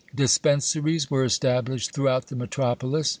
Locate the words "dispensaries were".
0.15-1.23